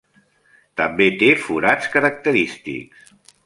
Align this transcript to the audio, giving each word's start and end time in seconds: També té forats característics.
També 0.81 1.09
té 1.21 1.29
forats 1.43 1.93
característics. 1.99 3.17